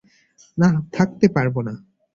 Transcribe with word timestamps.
না, 0.57 0.69
থাকতে 0.91 1.27
পারব 1.27 1.55
না। 1.61 1.73